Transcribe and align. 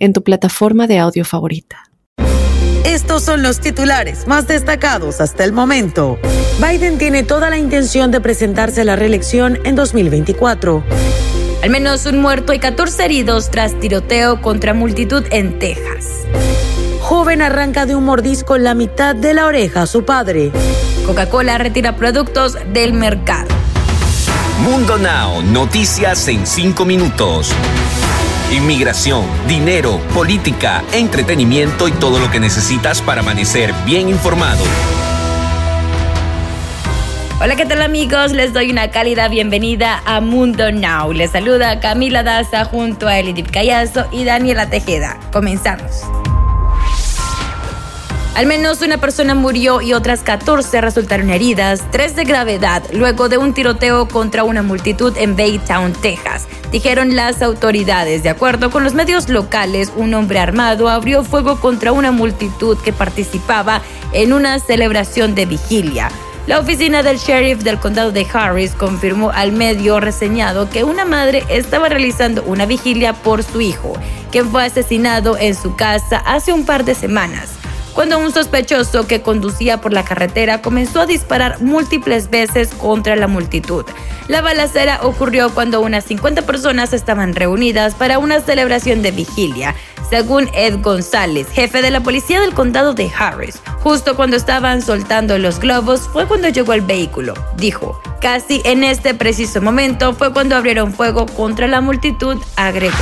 en 0.00 0.12
tu 0.12 0.24
plataforma 0.24 0.88
de 0.88 0.98
audio 0.98 1.24
favorita. 1.24 1.84
Estos 2.84 3.22
son 3.22 3.42
los 3.42 3.60
titulares 3.60 4.26
más 4.26 4.48
destacados 4.48 5.20
hasta 5.20 5.44
el 5.44 5.52
momento. 5.52 6.18
Biden 6.58 6.98
tiene 6.98 7.22
toda 7.22 7.50
la 7.50 7.58
intención 7.58 8.10
de 8.10 8.20
presentarse 8.20 8.80
a 8.80 8.84
la 8.84 8.96
reelección 8.96 9.58
en 9.64 9.76
2024. 9.76 10.82
Al 11.62 11.70
menos 11.70 12.06
un 12.06 12.20
muerto 12.20 12.52
y 12.52 12.58
14 12.58 13.04
heridos 13.04 13.50
tras 13.50 13.78
tiroteo 13.78 14.40
contra 14.40 14.74
multitud 14.74 15.24
en 15.30 15.58
Texas. 15.58 16.26
Joven 17.00 17.42
arranca 17.42 17.86
de 17.86 17.94
un 17.94 18.04
mordisco 18.04 18.56
en 18.56 18.64
la 18.64 18.74
mitad 18.74 19.14
de 19.14 19.34
la 19.34 19.46
oreja 19.46 19.82
a 19.82 19.86
su 19.86 20.04
padre. 20.04 20.50
Coca-Cola 21.06 21.58
retira 21.58 21.96
productos 21.96 22.56
del 22.72 22.92
mercado. 22.94 23.48
Mundo 24.62 24.98
Now, 24.98 25.42
noticias 25.42 26.28
en 26.28 26.46
5 26.46 26.84
minutos 26.84 27.54
inmigración, 28.50 29.24
dinero, 29.46 30.00
política, 30.12 30.82
entretenimiento 30.92 31.88
y 31.88 31.92
todo 31.92 32.18
lo 32.18 32.30
que 32.30 32.40
necesitas 32.40 33.00
para 33.00 33.20
amanecer 33.20 33.72
bien 33.86 34.08
informado. 34.08 34.64
Hola, 37.40 37.56
¿qué 37.56 37.64
tal 37.64 37.80
amigos? 37.80 38.32
Les 38.32 38.52
doy 38.52 38.70
una 38.70 38.90
cálida 38.90 39.28
bienvenida 39.28 40.02
a 40.04 40.20
Mundo 40.20 40.72
Now. 40.72 41.12
Les 41.12 41.30
saluda 41.30 41.80
Camila 41.80 42.22
Daza 42.22 42.64
junto 42.64 43.08
a 43.08 43.18
Elidip 43.18 43.50
Callazo 43.50 44.06
y 44.12 44.24
Daniela 44.24 44.68
Tejeda. 44.68 45.18
Comenzamos. 45.32 46.02
Al 48.36 48.46
menos 48.46 48.80
una 48.80 48.98
persona 48.98 49.34
murió 49.34 49.80
y 49.80 49.92
otras 49.92 50.22
14 50.22 50.80
resultaron 50.80 51.30
heridas, 51.30 51.82
tres 51.90 52.14
de 52.14 52.22
gravedad, 52.24 52.82
luego 52.92 53.28
de 53.28 53.38
un 53.38 53.52
tiroteo 53.52 54.06
contra 54.06 54.44
una 54.44 54.62
multitud 54.62 55.12
en 55.16 55.36
Baytown, 55.36 55.92
Texas, 55.94 56.46
dijeron 56.70 57.16
las 57.16 57.42
autoridades. 57.42 58.22
De 58.22 58.28
acuerdo 58.28 58.70
con 58.70 58.84
los 58.84 58.94
medios 58.94 59.28
locales, 59.28 59.92
un 59.96 60.14
hombre 60.14 60.38
armado 60.38 60.88
abrió 60.88 61.24
fuego 61.24 61.60
contra 61.60 61.90
una 61.90 62.12
multitud 62.12 62.78
que 62.78 62.92
participaba 62.92 63.82
en 64.12 64.32
una 64.32 64.60
celebración 64.60 65.34
de 65.34 65.46
vigilia. 65.46 66.08
La 66.46 66.60
oficina 66.60 67.02
del 67.02 67.18
sheriff 67.18 67.62
del 67.64 67.80
condado 67.80 68.12
de 68.12 68.26
Harris 68.32 68.72
confirmó 68.72 69.30
al 69.30 69.50
medio 69.50 69.98
reseñado 69.98 70.70
que 70.70 70.84
una 70.84 71.04
madre 71.04 71.44
estaba 71.48 71.88
realizando 71.88 72.44
una 72.44 72.64
vigilia 72.64 73.12
por 73.12 73.42
su 73.42 73.60
hijo, 73.60 73.92
quien 74.30 74.48
fue 74.50 74.64
asesinado 74.64 75.36
en 75.36 75.56
su 75.56 75.74
casa 75.74 76.18
hace 76.18 76.52
un 76.52 76.64
par 76.64 76.84
de 76.84 76.94
semanas 76.94 77.59
cuando 78.00 78.18
un 78.18 78.32
sospechoso 78.32 79.06
que 79.06 79.20
conducía 79.20 79.82
por 79.82 79.92
la 79.92 80.04
carretera 80.04 80.62
comenzó 80.62 81.02
a 81.02 81.06
disparar 81.06 81.60
múltiples 81.60 82.30
veces 82.30 82.70
contra 82.70 83.14
la 83.14 83.26
multitud. 83.26 83.84
La 84.26 84.40
balacera 84.40 85.00
ocurrió 85.02 85.50
cuando 85.50 85.82
unas 85.82 86.04
50 86.04 86.40
personas 86.46 86.94
estaban 86.94 87.34
reunidas 87.34 87.94
para 87.94 88.18
una 88.18 88.40
celebración 88.40 89.02
de 89.02 89.10
vigilia, 89.10 89.74
según 90.08 90.48
Ed 90.54 90.80
González, 90.80 91.48
jefe 91.52 91.82
de 91.82 91.90
la 91.90 92.00
policía 92.00 92.40
del 92.40 92.54
condado 92.54 92.94
de 92.94 93.10
Harris. 93.14 93.60
Justo 93.80 94.16
cuando 94.16 94.38
estaban 94.38 94.80
soltando 94.80 95.36
los 95.36 95.60
globos 95.60 96.08
fue 96.10 96.26
cuando 96.26 96.48
llegó 96.48 96.72
el 96.72 96.80
vehículo, 96.80 97.34
dijo. 97.58 98.00
Casi 98.22 98.62
en 98.64 98.82
este 98.82 99.12
preciso 99.12 99.60
momento 99.60 100.14
fue 100.14 100.32
cuando 100.32 100.56
abrieron 100.56 100.94
fuego 100.94 101.26
contra 101.26 101.68
la 101.68 101.82
multitud, 101.82 102.38
agregó 102.56 102.96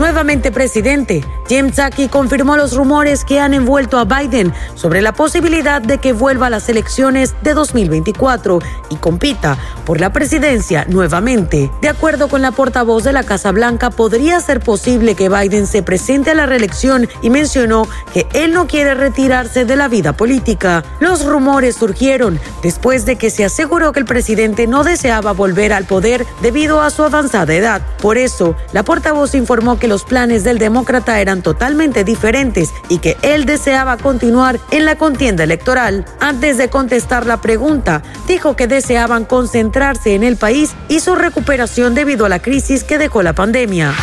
nuevamente 0.00 0.50
presidente. 0.50 1.22
Jim 1.50 1.72
Psaki 1.72 2.06
confirmó 2.06 2.56
los 2.56 2.76
rumores 2.76 3.24
que 3.24 3.40
han 3.40 3.54
envuelto 3.54 3.98
a 3.98 4.04
Biden 4.04 4.54
sobre 4.76 5.02
la 5.02 5.10
posibilidad 5.10 5.82
de 5.82 5.98
que 5.98 6.12
vuelva 6.12 6.46
a 6.46 6.50
las 6.50 6.68
elecciones 6.68 7.34
de 7.42 7.54
2024 7.54 8.60
y 8.88 8.94
compita 8.94 9.58
por 9.84 9.98
la 9.98 10.12
presidencia 10.12 10.86
nuevamente. 10.88 11.68
De 11.82 11.88
acuerdo 11.88 12.28
con 12.28 12.40
la 12.40 12.52
portavoz 12.52 13.02
de 13.02 13.12
la 13.12 13.24
Casa 13.24 13.50
Blanca, 13.50 13.90
podría 13.90 14.38
ser 14.38 14.60
posible 14.60 15.16
que 15.16 15.28
Biden 15.28 15.66
se 15.66 15.82
presente 15.82 16.30
a 16.30 16.34
la 16.34 16.46
reelección 16.46 17.08
y 17.20 17.30
mencionó 17.30 17.88
que 18.14 18.28
él 18.32 18.52
no 18.52 18.68
quiere 18.68 18.94
retirarse 18.94 19.64
de 19.64 19.74
la 19.74 19.88
vida 19.88 20.12
política. 20.12 20.84
Los 21.00 21.26
rumores 21.26 21.74
surgieron 21.74 22.38
después 22.62 23.06
de 23.06 23.16
que 23.16 23.28
se 23.28 23.44
aseguró 23.44 23.90
que 23.90 23.98
el 23.98 24.06
presidente 24.06 24.68
no 24.68 24.84
deseaba 24.84 25.32
volver 25.32 25.72
al 25.72 25.86
poder 25.86 26.24
debido 26.42 26.80
a 26.80 26.90
su 26.90 27.02
avanzada 27.02 27.52
edad. 27.52 27.82
Por 28.00 28.18
eso, 28.18 28.54
la 28.72 28.84
portavoz 28.84 29.34
informó 29.34 29.80
que 29.80 29.88
los 29.88 30.04
planes 30.04 30.44
del 30.44 30.60
demócrata 30.60 31.20
eran 31.20 31.39
totalmente 31.42 32.04
diferentes 32.04 32.70
y 32.88 32.98
que 32.98 33.16
él 33.22 33.44
deseaba 33.44 33.96
continuar 33.96 34.58
en 34.70 34.84
la 34.84 34.96
contienda 34.96 35.44
electoral. 35.44 36.04
Antes 36.20 36.58
de 36.58 36.70
contestar 36.70 37.26
la 37.26 37.40
pregunta, 37.40 38.02
dijo 38.26 38.56
que 38.56 38.66
deseaban 38.66 39.24
concentrarse 39.24 40.14
en 40.14 40.24
el 40.24 40.36
país 40.36 40.72
y 40.88 41.00
su 41.00 41.14
recuperación 41.14 41.94
debido 41.94 42.26
a 42.26 42.28
la 42.28 42.40
crisis 42.40 42.84
que 42.84 42.98
dejó 42.98 43.22
la 43.22 43.32
pandemia 43.32 43.94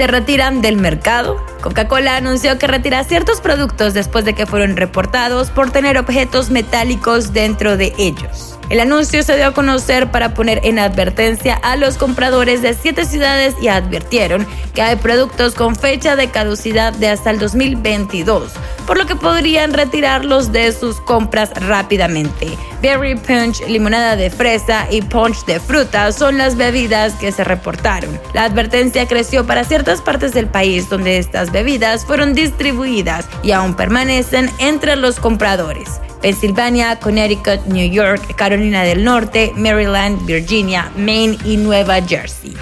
se 0.00 0.06
retiran 0.06 0.62
del 0.62 0.78
mercado. 0.78 1.36
Coca-Cola 1.60 2.16
anunció 2.16 2.56
que 2.58 2.66
retira 2.66 3.04
ciertos 3.04 3.42
productos 3.42 3.92
después 3.92 4.24
de 4.24 4.34
que 4.34 4.46
fueron 4.46 4.78
reportados 4.78 5.50
por 5.50 5.72
tener 5.72 5.98
objetos 5.98 6.48
metálicos 6.48 7.34
dentro 7.34 7.76
de 7.76 7.92
ellos. 7.98 8.49
El 8.70 8.78
anuncio 8.78 9.24
se 9.24 9.34
dio 9.34 9.48
a 9.48 9.52
conocer 9.52 10.12
para 10.12 10.32
poner 10.32 10.60
en 10.62 10.78
advertencia 10.78 11.54
a 11.54 11.74
los 11.74 11.96
compradores 11.96 12.62
de 12.62 12.74
siete 12.74 13.04
ciudades 13.04 13.56
y 13.60 13.66
advirtieron 13.66 14.46
que 14.74 14.80
hay 14.80 14.94
productos 14.94 15.56
con 15.56 15.74
fecha 15.74 16.14
de 16.14 16.30
caducidad 16.30 16.92
de 16.92 17.08
hasta 17.08 17.32
el 17.32 17.40
2022, 17.40 18.52
por 18.86 18.96
lo 18.96 19.06
que 19.06 19.16
podrían 19.16 19.72
retirarlos 19.72 20.52
de 20.52 20.70
sus 20.70 21.00
compras 21.00 21.50
rápidamente. 21.56 22.56
Berry 22.80 23.16
Punch, 23.16 23.60
limonada 23.66 24.14
de 24.14 24.30
fresa 24.30 24.86
y 24.88 25.02
punch 25.02 25.44
de 25.46 25.58
fruta 25.58 26.12
son 26.12 26.38
las 26.38 26.56
bebidas 26.56 27.14
que 27.14 27.32
se 27.32 27.42
reportaron. 27.42 28.20
La 28.34 28.44
advertencia 28.44 29.08
creció 29.08 29.44
para 29.44 29.64
ciertas 29.64 30.00
partes 30.00 30.32
del 30.32 30.46
país 30.46 30.88
donde 30.88 31.18
estas 31.18 31.50
bebidas 31.50 32.04
fueron 32.06 32.34
distribuidas 32.34 33.26
y 33.42 33.50
aún 33.50 33.74
permanecen 33.74 34.48
entre 34.60 34.94
los 34.94 35.18
compradores. 35.18 36.00
Pensilvania, 36.20 36.98
Connecticut, 36.98 37.64
New 37.66 37.90
York, 37.90 38.34
Carolina 38.36 38.82
del 38.82 39.02
Norte, 39.04 39.52
Maryland, 39.56 40.24
Virginia, 40.26 40.90
Maine 40.96 41.38
y 41.44 41.56
Nueva 41.56 42.00
Jersey. 42.02 42.54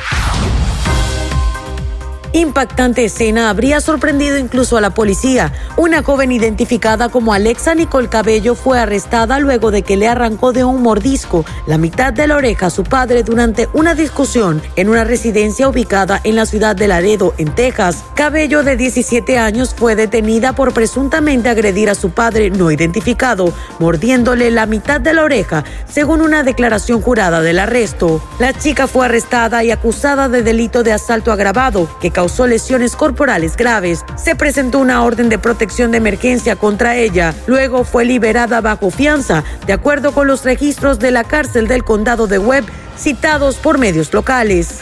Impactante 2.32 3.06
escena 3.06 3.48
habría 3.48 3.80
sorprendido 3.80 4.36
incluso 4.36 4.76
a 4.76 4.82
la 4.82 4.90
policía. 4.90 5.52
Una 5.78 6.02
joven 6.02 6.30
identificada 6.30 7.08
como 7.08 7.32
Alexa 7.32 7.74
Nicole 7.74 8.08
Cabello 8.08 8.54
fue 8.54 8.78
arrestada 8.78 9.38
luego 9.38 9.70
de 9.70 9.82
que 9.82 9.96
le 9.96 10.08
arrancó 10.08 10.52
de 10.52 10.62
un 10.62 10.82
mordisco 10.82 11.46
la 11.66 11.78
mitad 11.78 12.12
de 12.12 12.26
la 12.26 12.36
oreja 12.36 12.66
a 12.66 12.70
su 12.70 12.84
padre 12.84 13.22
durante 13.22 13.68
una 13.72 13.94
discusión 13.94 14.60
en 14.76 14.90
una 14.90 15.04
residencia 15.04 15.68
ubicada 15.68 16.20
en 16.22 16.36
la 16.36 16.44
ciudad 16.44 16.76
de 16.76 16.88
Laredo, 16.88 17.32
en 17.38 17.54
Texas. 17.54 18.04
Cabello, 18.14 18.62
de 18.62 18.76
17 18.76 19.38
años, 19.38 19.74
fue 19.74 19.96
detenida 19.96 20.54
por 20.54 20.74
presuntamente 20.74 21.48
agredir 21.48 21.88
a 21.88 21.94
su 21.94 22.10
padre 22.10 22.50
no 22.50 22.70
identificado, 22.70 23.54
mordiéndole 23.78 24.50
la 24.50 24.66
mitad 24.66 25.00
de 25.00 25.14
la 25.14 25.24
oreja, 25.24 25.64
según 25.90 26.20
una 26.20 26.42
declaración 26.42 27.00
jurada 27.00 27.40
del 27.40 27.58
arresto. 27.58 28.20
La 28.38 28.52
chica 28.52 28.86
fue 28.86 29.06
arrestada 29.06 29.64
y 29.64 29.70
acusada 29.70 30.28
de 30.28 30.42
delito 30.42 30.82
de 30.82 30.92
asalto 30.92 31.32
agravado, 31.32 31.88
que 32.00 32.10
causó 32.18 32.48
lesiones 32.48 32.96
corporales 32.96 33.56
graves. 33.56 34.04
Se 34.16 34.34
presentó 34.34 34.80
una 34.80 35.04
orden 35.04 35.28
de 35.28 35.38
protección 35.38 35.92
de 35.92 35.98
emergencia 35.98 36.56
contra 36.56 36.96
ella. 36.96 37.32
Luego 37.46 37.84
fue 37.84 38.04
liberada 38.04 38.60
bajo 38.60 38.90
fianza, 38.90 39.44
de 39.68 39.72
acuerdo 39.72 40.10
con 40.10 40.26
los 40.26 40.42
registros 40.42 40.98
de 40.98 41.12
la 41.12 41.22
cárcel 41.22 41.68
del 41.68 41.84
condado 41.84 42.26
de 42.26 42.40
Webb 42.40 42.64
citados 42.98 43.54
por 43.54 43.78
medios 43.78 44.12
locales. 44.12 44.80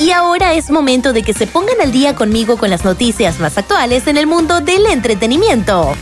Y 0.00 0.12
ahora 0.12 0.54
es 0.54 0.70
momento 0.70 1.12
de 1.12 1.22
que 1.22 1.34
se 1.34 1.46
pongan 1.46 1.78
al 1.82 1.92
día 1.92 2.14
conmigo 2.14 2.56
con 2.56 2.70
las 2.70 2.82
noticias 2.82 3.38
más 3.38 3.58
actuales 3.58 4.06
en 4.06 4.16
el 4.16 4.26
mundo 4.26 4.62
del 4.62 4.86
entretenimiento. 4.86 5.94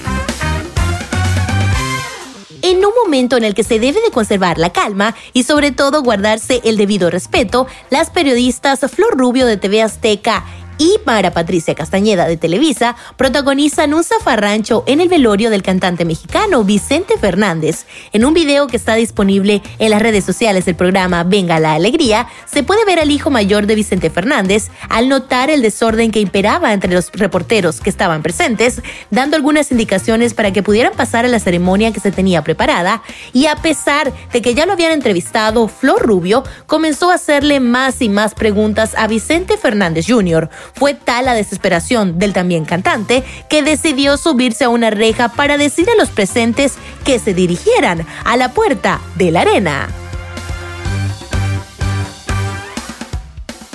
En 2.85 2.89
un 2.89 2.97
momento 3.03 3.39
en 3.39 3.45
el 3.45 3.55
que 3.55 3.65
se 3.65 3.79
debe 3.79 4.03
de 4.03 4.11
conservar 4.11 4.59
la 4.59 4.71
calma 4.71 5.15
y 5.33 5.45
sobre 5.45 5.73
todo 5.73 6.03
guardarse 6.03 6.61
el 6.65 6.77
debido 6.77 7.09
respeto, 7.09 7.67
las 7.89 8.11
periodistas 8.11 8.81
Flor 8.93 9.17
Rubio 9.17 9.47
de 9.47 9.57
TV 9.57 9.81
Azteca 9.81 10.45
y 10.79 10.99
Mara 11.07 11.33
Patricia 11.33 11.75
Castañeda 11.75 12.27
de 12.27 12.37
Televisa 12.37 12.97
protagonizan 13.17 13.95
un 13.95 14.05
zafarrancho 14.05 14.85
en 14.87 15.01
el 15.01 15.09
velorio 15.09 15.51
del 15.51 15.63
cantante 15.63 16.05
mexicano 16.05 16.65
Vicente 16.65 17.19
Fernández. 17.19 17.87
En 18.13 18.25
un 18.25 18.35
video 18.35 18.67
que 18.67 18.77
está 18.77 18.95
disponible 18.95 19.63
en 19.79 19.91
las 19.91 20.03
redes 20.03 20.25
sociales 20.25 20.65
del 20.65 20.77
programa 20.77 21.25
Venga 21.25 21.61
la 21.61 21.75
Alegría, 21.75 22.29
se 22.47 22.63
puede 22.63 22.85
ver 22.85 23.01
al 23.01 23.11
hijo 23.11 23.31
mayor 23.31 23.67
de 23.67 23.75
Vicente 23.75 24.11
Fernández 24.11 24.71
al 24.89 25.09
notar 25.09 25.51
el 25.51 25.63
desorden 25.63 26.11
que 26.11 26.21
imperaba 26.21 26.73
entre 26.73 26.93
los 26.93 27.11
reporteros 27.13 27.81
que 27.81 27.91
estaban 27.91 28.23
presentes, 28.23 28.83
dando 29.11 29.37
algunas 29.37 29.71
indicaciones 29.71 30.35
para 30.35 30.53
que 30.53 30.63
pudieran 30.63 30.95
pasar 30.95 31.25
a 31.25 31.29
la 31.29 31.39
ceremonia 31.39 31.93
que 31.93 32.01
se 32.01 32.13
tenía 32.13 32.43
preparada 32.43 33.03
y 33.33 33.47
a 33.47 33.57
pesar 33.57 34.13
de 34.33 34.43
que 34.43 34.55
ya 34.55 34.67
lo 34.67 34.73
habían 34.73 34.93
entrevistado, 34.93 35.69
Flor 35.69 36.03
Rubio 36.03 36.45
comenzó 36.67 37.11
a 37.11 37.15
hacerle 37.15 37.61
más 37.61 38.01
y 38.03 38.09
más 38.09 38.35
preguntas 38.35 38.95
a 38.97 39.07
Vicente 39.07 39.57
Fernández 39.57 40.07
Jr. 40.09 40.51
Fue 40.73 40.95
tal 40.95 41.27
la 41.27 41.35
desesperación 41.35 42.19
del 42.19 42.33
también 42.33 42.65
cantante 42.65 43.25
que 43.49 43.63
decidió 43.63 44.17
subirse 44.17 44.65
a 44.65 44.69
una 44.69 44.91
reja 44.91 45.29
para 45.29 45.57
decir 45.59 45.89
a 45.91 45.97
los 45.97 46.11
presentes 46.11 46.75
que 47.05 47.19
se 47.19 47.35
dirigieran 47.35 48.07
a 48.25 48.37
la 48.37 48.53
puerta 48.53 49.01
de 49.17 49.31
la 49.31 49.43
arena. 49.43 50.04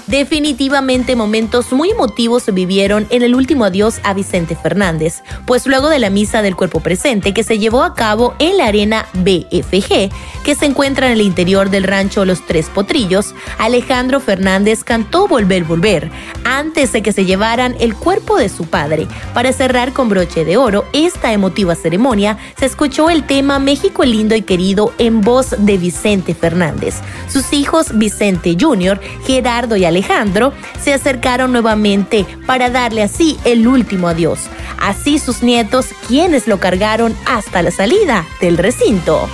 Definitivamente 0.10 1.16
momentos 1.16 1.72
muy 1.72 1.92
emotivos 1.92 2.42
se 2.42 2.52
vivieron 2.52 3.06
en 3.12 3.22
el 3.22 3.36
último 3.36 3.64
adiós 3.64 4.00
a 4.02 4.16
Vicente 4.16 4.56
Fernández, 4.56 5.22
pues 5.46 5.68
luego 5.68 5.88
de 5.88 6.00
la 6.00 6.10
misa 6.10 6.42
del 6.42 6.56
cuerpo 6.56 6.80
presente 6.80 7.32
que 7.32 7.44
se 7.44 7.60
llevó 7.60 7.84
a 7.84 7.94
cabo 7.94 8.34
en 8.40 8.58
la 8.58 8.66
arena 8.66 9.06
BFG, 9.14 10.10
que 10.44 10.56
se 10.56 10.66
encuentra 10.66 11.06
en 11.06 11.14
el 11.14 11.22
interior 11.22 11.70
del 11.70 11.84
rancho 11.84 12.26
Los 12.26 12.44
Tres 12.48 12.72
Potrillos, 12.74 13.36
Alejandro 13.60 14.20
Fernández 14.20 14.84
cantó 14.84 15.28
Volver, 15.28 15.64
Volver, 15.64 16.10
antes 16.44 16.92
de 16.92 17.04
que 17.04 17.12
se 17.12 17.26
llevaran 17.26 17.76
el 17.80 17.94
cuerpo 17.94 18.38
de 18.38 18.50
su 18.50 18.66
padre. 18.66 19.06
Para 19.36 19.54
cerrar 19.54 19.94
con 19.94 20.10
broche 20.10 20.44
de 20.44 20.58
oro 20.58 20.86
esta 20.92 21.34
emotiva 21.34 21.76
ceremonia, 21.76 22.40
se 22.58 22.66
escuchó 22.66 23.12
el 23.12 23.28
tema 23.28 23.60
México 23.60 24.04
lindo 24.04 24.34
y 24.34 24.42
querido 24.42 24.92
en 24.98 25.22
voz 25.22 25.54
de 25.56 25.78
Vicente 25.78 26.34
Fernández. 26.34 26.96
Sus 27.32 27.54
hijos 27.54 27.96
Vicente 27.96 28.58
Jr., 28.60 29.00
Gerardo 29.28 29.76
y 29.76 29.86
Alejandro 29.86 29.99
Alejandro 30.00 30.54
se 30.82 30.94
acercaron 30.94 31.52
nuevamente 31.52 32.26
para 32.46 32.70
darle 32.70 33.04
así 33.04 33.38
el 33.44 33.68
último 33.68 34.08
adiós. 34.08 34.40
Así 34.80 35.20
sus 35.20 35.44
nietos, 35.44 35.88
quienes 36.08 36.48
lo 36.48 36.58
cargaron 36.58 37.14
hasta 37.26 37.62
la 37.62 37.72
salida 37.72 38.26
del 38.40 38.58
recinto. 38.58 39.28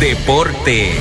Deportes. 0.00 0.98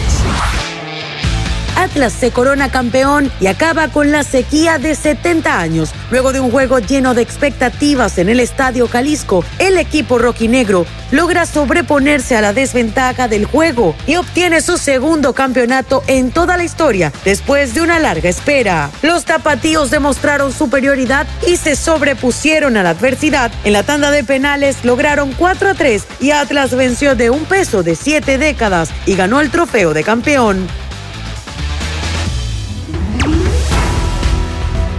Atlas 1.75 2.13
se 2.13 2.31
corona 2.31 2.71
campeón 2.71 3.31
y 3.39 3.47
acaba 3.47 3.89
con 3.89 4.11
la 4.11 4.23
sequía 4.23 4.77
de 4.77 4.95
70 4.95 5.59
años. 5.59 5.91
Luego 6.11 6.33
de 6.33 6.39
un 6.39 6.51
juego 6.51 6.79
lleno 6.79 7.13
de 7.13 7.21
expectativas 7.21 8.17
en 8.17 8.29
el 8.29 8.39
Estadio 8.39 8.87
Jalisco, 8.87 9.43
el 9.59 9.77
equipo 9.77 10.17
rojinegro 10.17 10.85
logra 11.11 11.45
sobreponerse 11.45 12.35
a 12.35 12.41
la 12.41 12.53
desventaja 12.53 13.27
del 13.27 13.45
juego 13.45 13.95
y 14.07 14.15
obtiene 14.15 14.61
su 14.61 14.77
segundo 14.77 15.33
campeonato 15.33 16.03
en 16.07 16.31
toda 16.31 16.57
la 16.57 16.63
historia 16.63 17.11
después 17.23 17.73
de 17.73 17.81
una 17.81 17.99
larga 17.99 18.29
espera. 18.29 18.89
Los 19.01 19.25
tapatíos 19.25 19.91
demostraron 19.91 20.51
superioridad 20.51 21.27
y 21.47 21.57
se 21.57 21.75
sobrepusieron 21.75 22.77
a 22.77 22.83
la 22.83 22.91
adversidad. 22.91 23.51
En 23.63 23.73
la 23.73 23.83
tanda 23.83 24.11
de 24.11 24.23
penales 24.23 24.83
lograron 24.83 25.33
4 25.33 25.69
a 25.69 25.73
3 25.73 26.03
y 26.19 26.31
Atlas 26.31 26.75
venció 26.75 27.15
de 27.15 27.29
un 27.29 27.45
peso 27.45 27.83
de 27.83 27.95
7 27.95 28.37
décadas 28.37 28.89
y 29.05 29.15
ganó 29.15 29.41
el 29.41 29.51
trofeo 29.51 29.93
de 29.93 30.03
campeón. 30.03 30.67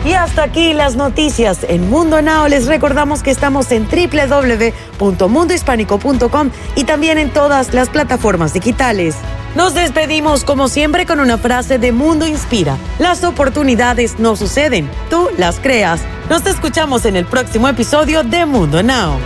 Y 0.06 0.12
hasta 0.12 0.44
aquí 0.44 0.72
las 0.72 0.94
noticias 0.94 1.66
en 1.68 1.90
Mundo 1.90 2.22
Now. 2.22 2.46
Les 2.46 2.68
recordamos 2.68 3.24
que 3.24 3.32
estamos 3.32 3.72
en 3.72 3.88
www.mundohispánico.com 3.88 6.50
y 6.76 6.84
también 6.84 7.18
en 7.18 7.32
todas 7.32 7.74
las 7.74 7.88
plataformas 7.88 8.54
digitales. 8.54 9.16
Nos 9.56 9.74
despedimos 9.74 10.44
como 10.44 10.68
siempre 10.68 11.06
con 11.06 11.18
una 11.18 11.38
frase 11.38 11.80
de 11.80 11.90
Mundo 11.90 12.24
Inspira. 12.24 12.78
Las 13.00 13.24
oportunidades 13.24 14.20
no 14.20 14.36
suceden, 14.36 14.88
tú 15.10 15.28
las 15.38 15.58
creas. 15.58 16.02
Nos 16.30 16.46
escuchamos 16.46 17.04
en 17.04 17.16
el 17.16 17.26
próximo 17.26 17.66
episodio 17.66 18.22
de 18.22 18.46
Mundo 18.46 18.84
Now. 18.84 19.18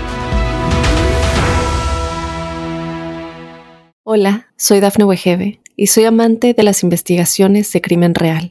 Hola, 4.03 4.49
soy 4.57 4.81
Dafne 4.81 5.05
Wegebe 5.05 5.61
y 5.77 5.89
soy 5.89 6.07
amante 6.07 6.55
de 6.55 6.63
las 6.63 6.83
investigaciones 6.83 7.71
de 7.71 7.83
crimen 7.83 8.15
real. 8.15 8.51